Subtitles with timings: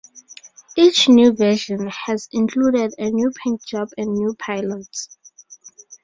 [0.75, 5.15] Each new version has included a new paint job and new pilots.